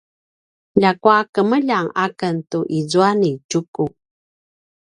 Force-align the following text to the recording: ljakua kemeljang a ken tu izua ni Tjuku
ljakua 0.79 1.17
kemeljang 1.33 1.89
a 2.03 2.05
ken 2.19 2.37
tu 2.49 2.59
izua 2.79 3.09
ni 3.21 3.31
Tjuku 3.49 3.85